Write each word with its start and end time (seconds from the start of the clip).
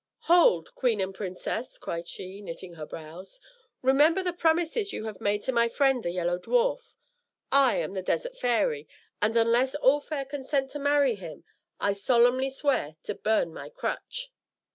"Hold, 0.21 0.73
queen 0.73 0.99
and 0.99 1.13
princess!" 1.13 1.77
cried 1.77 2.07
she, 2.07 2.41
knitting 2.41 2.73
her 2.73 2.87
brows; 2.87 3.39
"remember 3.83 4.23
the 4.23 4.33
promises 4.33 4.91
you 4.91 5.05
have 5.05 5.17
both 5.17 5.21
made 5.21 5.43
to 5.43 5.51
my 5.51 5.69
friend 5.69 6.01
the 6.01 6.09
Yellow 6.09 6.39
Dwarf. 6.39 6.95
I 7.51 7.75
am 7.75 7.93
the 7.93 8.01
Desert 8.01 8.35
Fairy; 8.35 8.87
and 9.21 9.37
unless 9.37 9.75
All 9.75 9.99
Fair 9.99 10.25
consent 10.25 10.71
to 10.71 10.79
marry 10.79 11.13
him, 11.13 11.43
I 11.79 11.93
solemnly 11.93 12.49
swear 12.49 12.95
to 13.03 13.13
burn 13.13 13.53
my 13.53 13.69
crutch." 13.69 14.31